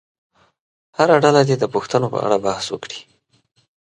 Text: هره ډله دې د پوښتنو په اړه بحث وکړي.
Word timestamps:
هره 0.97 1.15
ډله 1.23 1.41
دې 1.49 1.55
د 1.59 1.63
پوښتنو 1.73 2.07
په 2.13 2.17
اړه 2.25 2.37
بحث 2.45 2.65
وکړي. 2.69 2.99